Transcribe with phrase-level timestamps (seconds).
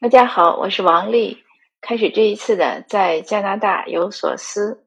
[0.00, 1.44] 大家好，我是王丽。
[1.80, 4.84] 开始这一次的在加拿大有所思。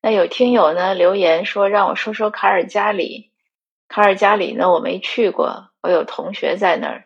[0.00, 3.30] 那有听友呢留言说让我说说卡尔加里。
[3.88, 7.04] 卡尔加里呢我没去过，我有同学在那儿，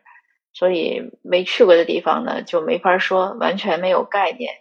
[0.55, 4.55] 所以没去过的地方呢就没法说，完全没有概念。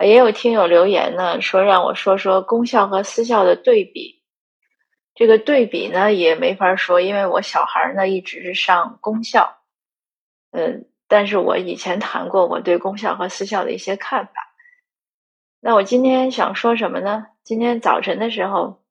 [0.00, 4.20] 也有听友留言呢说让我说说公校和私校的对比。
[5.14, 9.56] 这个对比呢也没法说，因为我小孩呢一直是上公校，
[10.50, 10.86] 嗯。
[11.14, 14.32] 但是我以前谈过我对公校和私校的一些看法。
[15.60, 17.28] 那我今天想说什么呢？
[17.44, 18.82] 今天早晨的时候，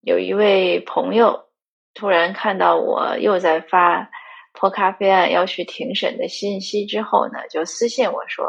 [0.00, 1.50] 有一位朋友
[1.92, 4.10] 突然看到我又在发
[4.54, 8.46] 泼咖啡案要去庭审的信息之后呢，就私信我说：“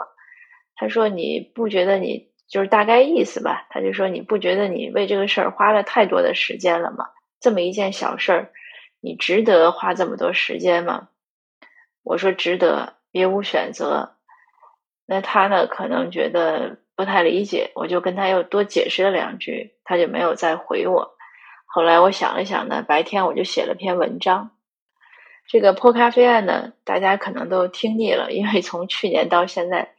[0.78, 3.68] 他说你不觉得你就是大概意思吧？
[3.72, 7.08] 他就说你不觉得你为这个事儿花了太多的时间了吗？
[7.42, 8.52] 这么一件小事儿，
[9.02, 11.10] 你值得花这么多时间吗？”
[12.04, 14.16] 我说值得，别无选择。
[15.06, 21.16] 那他呢，可能觉得不太理解，我就跟他又多解释了两句，他就没有再回我。
[21.66, 24.52] 后来我想了想呢，白天我就写了篇文章。
[25.48, 29.96] 这个泼咖啡案呢，大家可能都听腻了，因为从去年到现在，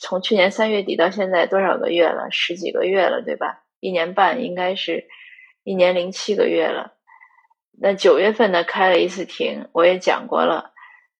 [0.00, 2.30] 从去年三月底到现在多少个月了？
[2.30, 3.64] 十几个月了，对吧？
[3.80, 5.08] 一年半，应该是
[5.62, 6.94] 一年零七个月了。
[7.78, 10.71] 那九月份呢，开了一次庭，我也讲过了。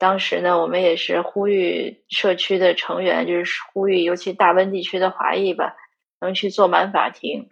[0.03, 5.77] 当时呢，我们也是呼吁社区的成员，就是呼吁，尤其大温地区的华裔吧，
[6.21, 7.51] 能去坐满法庭。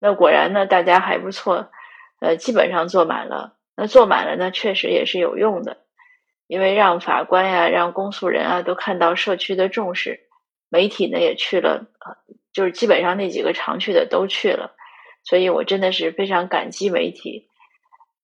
[0.00, 1.70] 那果然呢，大家还不错，
[2.18, 3.54] 呃，基本上坐满了。
[3.76, 5.76] 那坐满了呢，确实也是有用的，
[6.48, 10.26] 因为让法官呀、让公诉人啊都看到社区的重视。
[10.68, 11.86] 媒体呢也去了，
[12.52, 14.74] 就是基本上那几个常去的都去了，
[15.22, 17.46] 所以我真的是非常感激媒体。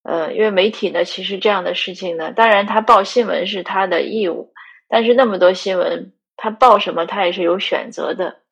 [0.05, 4.53] 呃，因为媒体呢，其实这样的事情呢，当然他报新闻是他的义务，
[4.87, 8.43] 但是那么多新闻，他报什么他也是有选择的。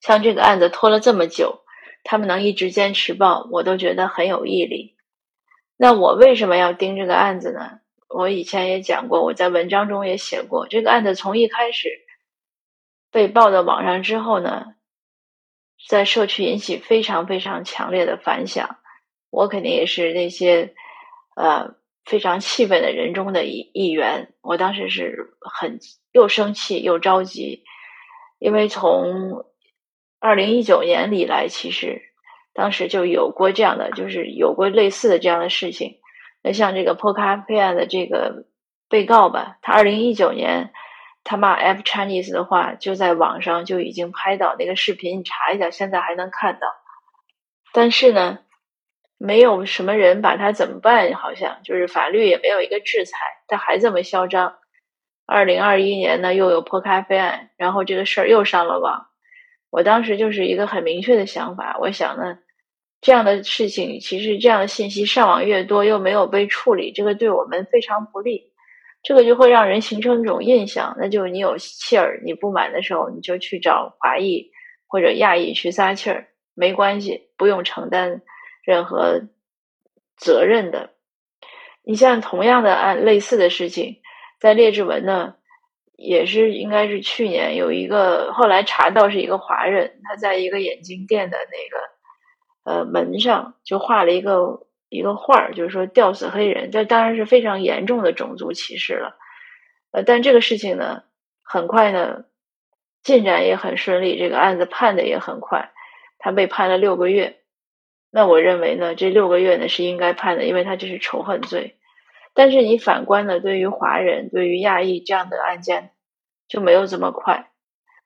[0.00, 1.64] 像这个案子拖了这么久，
[2.04, 4.94] 他们能一直坚持报，我都觉得很有毅力。
[5.76, 7.80] 那我为什么要盯这个案子呢？
[8.08, 11.88] 我以前也讲过，我在文章中也写过，这个案子从一开始
[13.10, 14.76] 被报到网上之后呢，
[15.88, 18.78] 在社区引起非常非常强烈的反响。
[19.34, 20.74] 我肯定也是那些
[21.34, 21.74] 呃
[22.04, 24.32] 非常气愤的人中的一一员。
[24.42, 25.80] 我当时是很
[26.12, 27.64] 又生气又着急，
[28.38, 29.44] 因为从
[30.20, 32.00] 二零一九年以来，其实
[32.52, 35.96] 当时就有过这样的，就是有过类似的这样的事情。
[36.40, 38.46] 那像这个破咖啡案的这个
[38.88, 40.72] 被告吧，他二零一九年
[41.24, 46.68] 他骂 F Chinese 的话，就在网上就已经拍到那个视频，你查一下，现在还能看到。
[47.72, 48.38] 但是呢。
[49.24, 51.14] 没有什么人把他怎么办？
[51.14, 53.16] 好像就是法律也没有一个制裁，
[53.48, 54.54] 他还这么嚣张。
[55.26, 59.06] 二零二一年呢，又有泼咖啡案，然后这个事儿又上了网。
[59.70, 62.38] 我当时就是一个很明确的想法，我想呢，
[63.00, 68.52] 这样的事情其实这样的信息上网越多，又没有被处理，这个对我们非常不利。
[69.02, 74.50] 这个就会让人形成一种印象，那就是你有气儿，你不满的时候，你就去找华裔
[74.86, 78.22] 或者亚裔去撒气儿，没关系，不用承担。
[78.64, 79.28] 任何
[80.16, 80.90] 责任的，
[81.82, 84.00] 你像同样的案类似的事情，
[84.40, 85.34] 在列治文呢，
[85.96, 91.36] 也是应该是去年有一个后来查到是一个华人，他在一个眼镜店的
[92.64, 99.18] 那个呃门上就画了一个一个画儿，就是说吊死黑人，这当然是非常严重的种族歧视了。
[99.90, 101.02] 呃，但这个事情呢，
[101.42, 102.24] 很快呢
[103.02, 105.72] 进展也很顺利，这个案子判的也很快，
[106.18, 107.40] 他被判了六个月。
[108.16, 111.74] 那我认为呢，这六个月呢是应该判的，因为他这是仇恨罪。
[112.32, 115.90] 但是你反观呢，对于华人、对于亚裔这样的案件
[116.46, 117.50] 就没有这么快。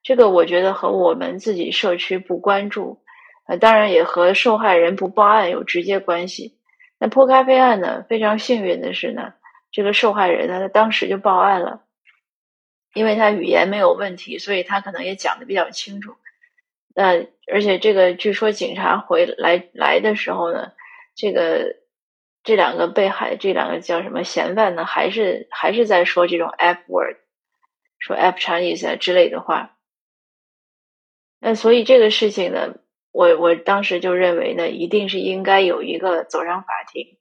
[0.03, 3.03] 这个我觉得和我们自己社区不关注，
[3.47, 6.57] 呃，当然也和受害人不报案有直接关系。
[6.99, 9.35] 那泼咖啡案呢，非常幸运的是呢，
[9.71, 11.83] 这个受害人呢，他当时就报案了，
[12.95, 16.15] 因为他语言没有问题，所以他可能也讲的比较清楚。
[16.95, 20.73] 那而且这个据说警察回来来的时候呢，
[21.17, 21.77] 这个
[22.43, 27.17] 这两个被害这两个叫什么嫌犯呢，还是还是在说这种 F word，
[27.99, 29.77] 说 F Chinese 之类的话。
[31.41, 32.75] 那所以这个事情呢，
[33.13, 37.19] 我我当时就认为呢，一定是应该有一个走上法庭。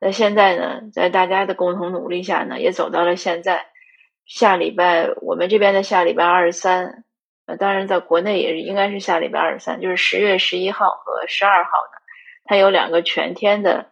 [0.00, 3.66] 那现在呢，在大家的共同努力下呢，也走到了现在。
[4.24, 7.04] 下礼拜我们这边的下礼拜二十三。
[7.46, 11.98] 呃，当然，在国内也是应该是下礼拜二十三，就是十月十一号和十二号呢，
[12.44, 13.90] 它有两个全天的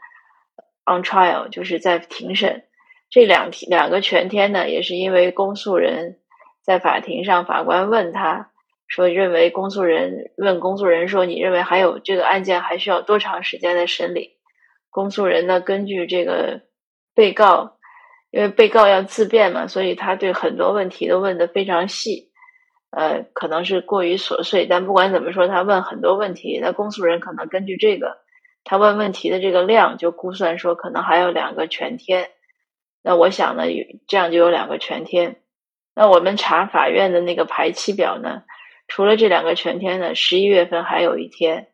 [0.85, 2.64] on trial，就是在庭审。
[3.11, 6.20] 这两两个全天呢，也是因为公诉人
[6.62, 8.52] 在法庭上，法官问他
[8.87, 14.37] 说，认为公诉人问公诉人说，你认为还有这个案件还需要多长时间的审理？
[14.91, 16.61] 公诉人呢，根据这个
[17.14, 17.79] 被告，
[18.31, 22.30] 因为被告要自辩嘛，所以他对很多问题都问得非常细，
[22.90, 28.19] 呃，可能是过于琐碎，但不管怎么说，他问很多问题，那公诉人可能根据这个，
[28.64, 32.31] 他问问题的这个量，就估算说可能还有两个全天。
[33.02, 33.64] 那我想呢，
[34.06, 35.37] 这样就有两个全天。
[35.94, 38.42] 那我们查法院的那个排期表呢，
[38.88, 41.69] 除了这两个全天呢，十一月份还有一天。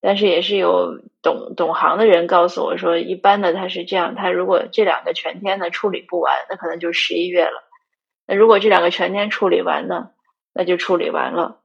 [0.00, 7.64] 但是也是有懂懂行的人告诉我说，一般的他是这样，他如果这两个全天呢处理不完，那可能就十一月了。
[8.24, 10.10] 那如果这两个全天处理完呢，
[10.58, 11.60] 那就处理完了。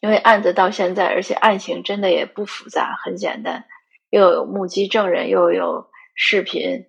[0.00, 3.64] 因为案子到现在，而且案情真的也不复杂，很简单，
[4.08, 6.86] 又有目击证人，又有视频。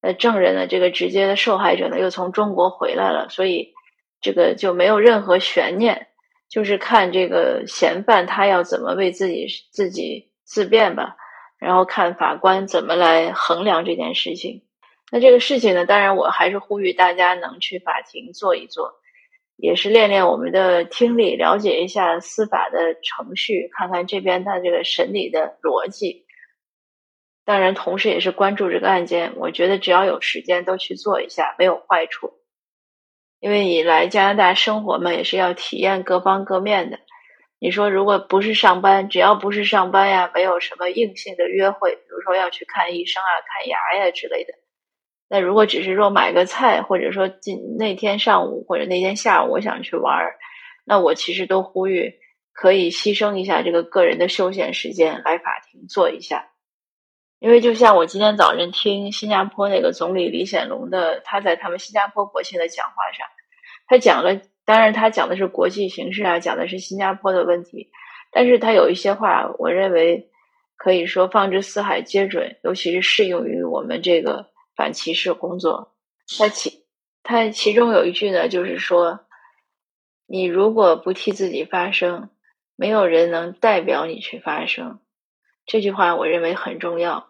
[0.00, 3.74] 呃，证人呢，这个直接的受害者呢，又从中国回来了，所以
[4.22, 6.08] 这个就没有任何悬念，
[6.48, 11.16] 就是看这个嫌犯他要怎么为自己自己自辩吧，
[11.58, 14.64] 然后看法官怎么来衡量这件事情。
[15.10, 18.94] 那这个事情呢，当然我还是呼吁大家能去法庭坐一坐，
[19.56, 26.26] 也是练练我们的听力，了解一下司法的程序，看看这边他这个审理的逻辑。
[27.44, 29.32] 当然，同时也是关注这个案件。
[29.36, 32.34] 我觉得只要有时间都去做一下，没有坏处。
[33.40, 37.00] 因为你来加拿大生活嘛，也是要体验各方各面的。
[37.58, 44.54] 你说，如果不是上班，只要不是上班呀，没有什么硬性的约会，比如说要去看医生啊、看牙呀之类的。
[45.32, 50.34] 那如果只是说买个菜，或者说今那天上午或者那天下午我想去玩儿，
[50.84, 52.12] 那我其实都呼吁
[52.52, 56.50] 可以牺牲一下这个个人的休闲时间来法庭坐一下。
[57.38, 63.26] 因为就像我今天早晨听新加坡那个总理李显龙的，他在他们新加坡国庆的讲话上，
[63.86, 67.88] 他讲了，当然他讲的是国际形势啊，讲的是新加坡的问题，
[68.30, 70.28] 但是他有一些话，我认为
[70.76, 75.94] 可以说放之四海皆准，尤其是适用于我们这个反歧视工作。
[76.38, 76.84] 他其
[77.22, 79.20] 他其中有一句呢，就是说，
[80.26, 82.30] 你如果不替自己发声，
[82.76, 85.00] 没有人能代表你去发声。
[85.66, 87.28] 这句话我认为很重要。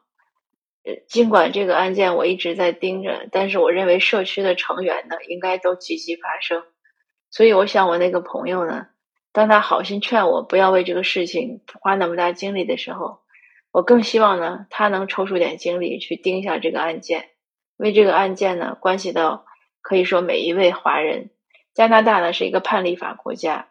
[1.07, 6.65] 尽管这个案件我一直在盯着，但是我认为社区的成员呢，应该都积极发声。
[7.31, 8.89] 所以，我想我那个朋友呢，
[9.33, 13.21] 当他好心劝我不要为这个事情花那么大精力的时候，
[13.71, 17.31] 我更希望呢，他能抽出点精力去盯一下这个案件，
[17.79, 19.47] 因为这个案件呢，关系到
[19.81, 21.31] 可以说每一位华人。
[21.75, 23.69] 加拿大呢是一个判例法国家，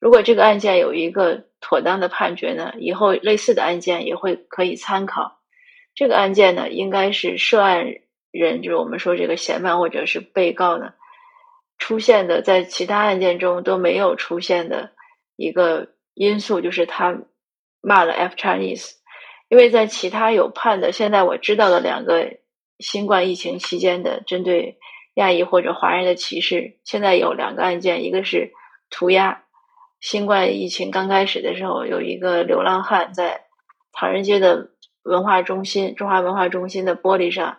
[0.00, 5.38] 如果这个案件有一个妥当的判决呢，以后类似的案件也会可以参考。
[5.94, 7.96] 这个案件呢，应该是涉案
[8.30, 10.94] 人，就是我们说这个嫌犯或者是被告呢，
[11.76, 14.92] 出现的在其他案件中都没有出现的
[15.36, 17.18] 一个因素，就是他
[17.82, 18.92] 骂了 F Chinese。
[19.50, 22.38] 因为在其他有判的，现在我知道的两个
[22.82, 24.78] 新冠疫情期间的针对
[25.14, 28.52] 亚裔或者华人的歧视，现在有两个案件，一个是
[28.90, 29.44] 涂鸦。
[30.00, 33.46] 新冠疫情刚开始的时候，有一个流浪汉在
[33.92, 34.68] 唐人街的。
[35.04, 37.58] 文化中心，中华文化中心的玻璃上，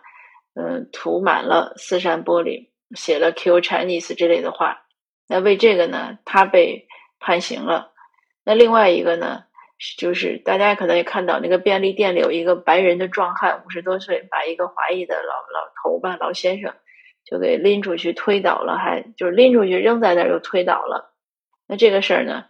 [0.54, 4.86] 嗯，涂满了四扇玻璃，写了 “Q Chinese” 之类的话。
[5.28, 6.86] 那为这个呢，他被
[7.20, 7.92] 判刑了。
[8.44, 9.44] 那另外一个呢，
[9.98, 16.74] 就是大家可能也看到，那个便利店里有一个白人的壮汉，五十多岁，把一个华裔的老老头吧，老先生，
[17.24, 21.12] 就给拎出去推倒了，还就是拎出去扔在那儿又推倒了。
[21.66, 22.44] 那这个事儿呢，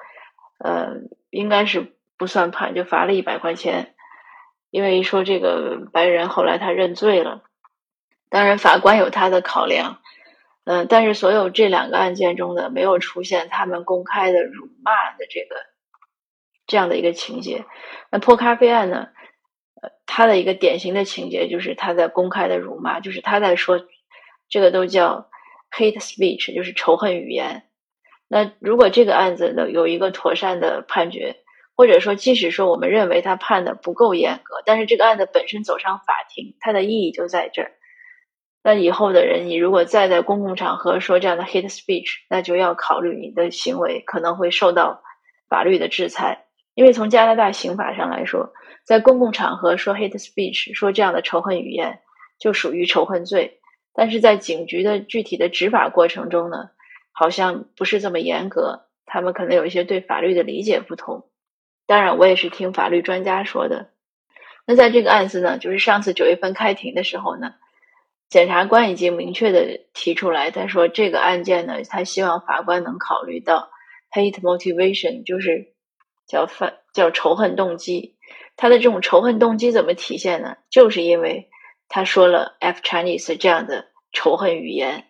[0.58, 0.94] 呃，
[1.30, 3.94] 应该是不算判，就罚了一百块钱。
[4.70, 7.42] 因为一说这个白人后来他认罪了，
[8.28, 10.00] 当然法官有他的考量，
[10.64, 15.54] 嗯，但是所有这两个案件中的没有出现他们公开的辱骂的这个
[16.66, 17.64] 这样的一个情节。
[18.10, 19.08] 那泼咖啡案呢，
[19.82, 23.80] 呃，他的一个典型的情节就是他在公开的辱骂，就是他在说
[24.48, 25.28] 这个都叫
[25.70, 27.64] hate speech，就是仇恨语言。
[28.28, 31.36] 那如果这个案子呢有一个妥善的判决。
[31.76, 37.72] 或者说，即使说我们认为他判的不够严格，但是这个案子本身走上法庭，它的意义就在这儿。
[38.62, 45.02] 那以后的人，你如果再在公共场合说这样的 hate speech，那就要考虑你的行为可能会受到
[45.48, 46.43] 法律的制裁。
[46.74, 48.52] 因为从加拿大刑法上来说，
[48.84, 52.00] 在公共场合说 hate speech，说这样的仇恨语言，
[52.38, 53.60] 就属于仇恨罪。
[53.94, 56.70] 但是在警局的具体的执法过程中呢，
[57.12, 61.28] 好像不是这么严格，他们可能有一些对法律的理解不同。
[61.86, 63.90] 当然，我也是听法律专家说的。
[64.66, 67.54] 那在这个案子呢，就是上次九月份开庭的时候呢，
[68.28, 73.70] 检察官已经明确的提出来，他说这个案件呢，他希望法官能考虑到
[74.10, 75.73] hate motivation，就是
[76.26, 78.16] 叫犯叫仇恨动机。
[78.56, 80.56] 他的这种仇恨动机怎么体现呢？
[80.70, 81.50] 就是因为
[81.88, 85.06] 他说了 F Chinese 这样的仇恨语言。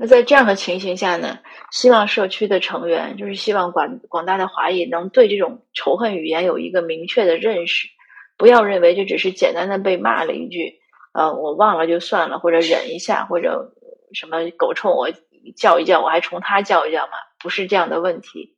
[0.00, 1.40] 那在这样的情形下呢，
[1.72, 7.88] 希望社区的成员，就是希望广广大的华裔能对这种仇恨语言有一个明确的认识，
[8.36, 10.78] 不要认为这只是简单的被骂了一句，
[11.12, 13.74] 呃，我忘了就算了，或者忍一下，或者
[14.12, 15.10] 什么狗冲我
[15.56, 18.56] 叫一叫，我还冲他叫一叫嘛，不是这样的问题，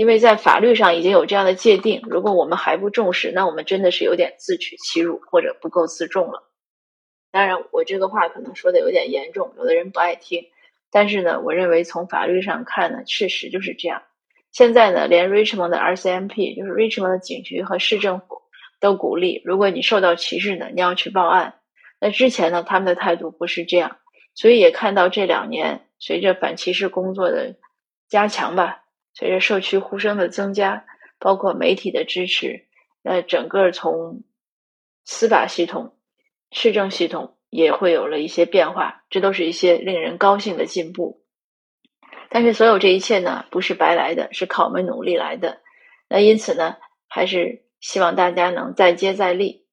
[0.00, 6.48] 因为在法律上已经有这样的界定，如果我们还不重视，那我们真的是有点自取其辱，或者不够自重了。
[7.30, 10.46] 当然，我这个话可能说的有点严重，有的人不爱听。
[10.90, 14.02] 但是呢，我认为从法律上看呢，事实就是这样。
[14.52, 18.40] 现在呢，连 Richmond 的 RCMP，就是 Richmond 的警局和市政府
[18.80, 21.56] 都鼓励，如果你受到歧视呢，你要去报案。
[22.00, 23.98] 那之前呢，他们的态度不是这样，
[24.34, 27.56] 所以也看到这两年随着反歧视工作的
[28.08, 28.79] 加强吧，
[29.12, 30.84] 随着社区呼声的增加，
[31.18, 32.66] 包括媒体的支持，
[33.02, 34.22] 那整个从
[35.04, 35.96] 司法系统。
[36.52, 41.22] 市政系统也会有了一些变化，这都是一些令人高兴的进步。
[42.28, 45.60] 但是，所有这一切呢，不是白来的，是靠我们努力来的。
[46.08, 46.76] 那因此呢，
[47.06, 49.64] 还是希望大家能再接再厉，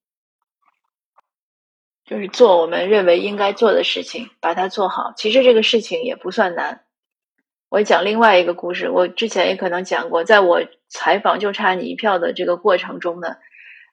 [2.04, 5.12] 就是做我们认为应该做的事情，把它做好。
[5.16, 6.84] 其实这个事情也不算难。
[7.70, 13.36] 我讲另外一个故事，我之前也可能讲过，在我采访就差你一票的这个过程中呢。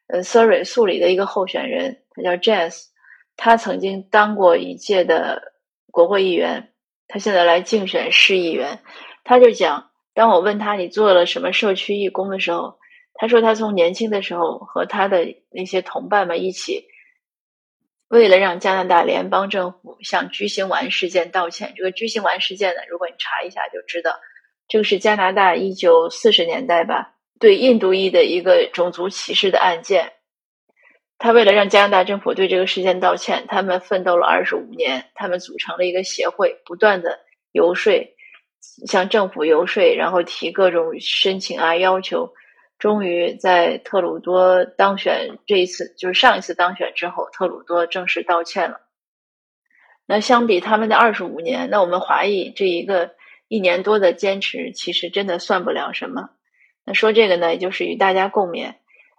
[0.08, 2.86] 呃，Surrey 素里的一个候选人，他叫 Jazz，
[3.36, 5.54] 他曾经当过一届的
[5.92, 6.70] 国会议员，
[7.08, 8.80] 他现在来竞选市议员。
[9.24, 12.78] 他就讲，当我问他你做了什么社区义工的时候，
[13.16, 16.86] 他说他从年轻的时候和他的那些同伴们一起，
[18.08, 21.74] 为了让加拿大联邦政府向居心丸事件道歉。
[21.76, 24.20] 这个居心丸事件呢，如果你查一下就知道，
[24.68, 27.14] 这个是加拿大一九四十年代吧。
[27.38, 30.14] 对印度裔的一个种族歧视的案件，
[31.18, 37.20] 他为了让加拿大政府对这个事件道歉，他们奋斗了二十五年，他们组成了一个协会，不断的
[37.52, 38.16] 游说，
[38.88, 42.34] 向政府游说，然后提各种申请啊要求，
[42.78, 48.82] 终于在特鲁多当选这一次，就是上一次当选之后，特鲁多正式道歉了。
[50.06, 53.16] 那相比他们的二十五年，那我们华裔这一个
[53.48, 56.30] 一年多的坚持，其实真的算不了什么。
[56.86, 58.76] 那说这个呢，也就是与大家共勉。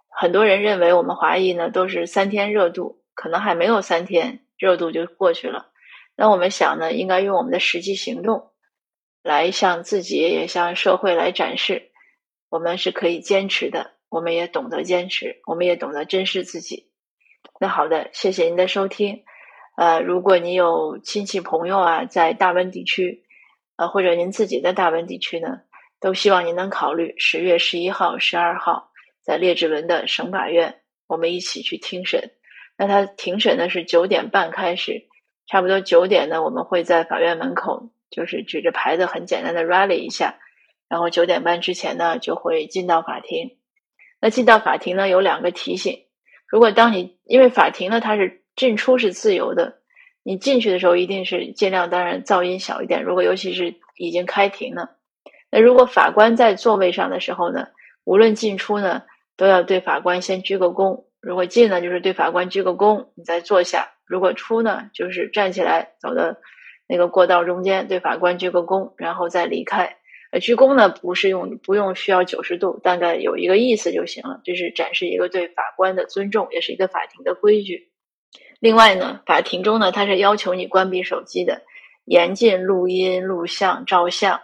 [0.09, 5.71] 很多人认为我们华裔呢都是三天热度，可能还没有三天热度就过去了。
[6.15, 8.51] 那我们想呢，应该用我们的实际行动
[9.21, 11.91] 来向自己也向社会来展示，
[12.49, 16.89] 我们是可以坚持的，我们也懂得坚持，我们也懂得珍视自己。
[17.59, 19.23] 那好的，谢谢您的收听。
[19.75, 23.23] 呃，如果您有亲戚朋友啊在大温地区，
[23.75, 25.61] 呃，或者您自己在大温地区呢？
[25.99, 32.31] 都希望您能考虑十月十一号、十二号在列治文的省法院，我们一起去听审。
[32.77, 35.07] 那他庭审呢是九点半开始，
[35.47, 40.37] 差不多九点呢，我们会在法院门口，就是举着牌子很简单的 rally 一下，
[40.89, 43.57] 然后九点半之前呢就会进到法庭。
[44.19, 46.05] 那进到法庭呢有两个提醒：
[46.47, 49.77] 如果当你因为法庭呢它是进出是自由的，
[50.23, 53.03] 你进去的时候一定是尽量当然噪音小一点。
[53.03, 54.97] 如果尤其是已经开庭了。
[55.49, 57.67] 那如果法官在座位上的时候呢，
[58.03, 59.03] 无论进出呢，
[59.37, 61.05] 都要对法官先鞠个躬。
[61.21, 66.35] 如果进呢，就是对法官鞠个躬，你再坐下；如果出呢，就是站起来走到
[66.87, 69.97] 那个过道中间，对法官鞠个躬，然后再离开。
[70.31, 77.91] 呃，鞠躬呢不是用不用需要九十度，大概有一个意思就行了，这是展示一个对法官的尊重，也是一个法庭的规矩。
[78.59, 81.61] 另外呢，法庭中呢，它是要求你关闭手机的，
[82.03, 84.41] 严禁录音、录像、照相。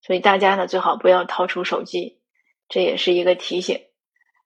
[0.00, 2.20] 所以大家呢最好不要掏出手机，
[2.68, 3.80] 这也是一个提醒。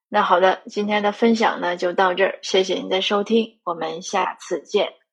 [0.09, 5.06] 那好的，今天的分享呢就到这儿，谢谢您的收听，我们下次见。